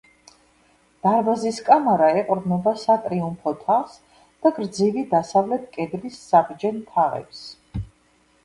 დარბაზის 1.07 1.59
კამარა 1.67 2.07
ეყრდნობა 2.21 2.73
სატრიუმფო 2.85 3.53
თაღს 3.67 3.99
და 4.47 4.53
გრძივი 4.57 5.05
დასავლეთ 5.15 5.69
კედლის 5.77 6.19
საბჯენ 6.33 6.81
თაღებს. 6.91 7.47